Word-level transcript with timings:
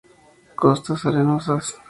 Costas 0.61 1.05
arenosas. 1.09 1.65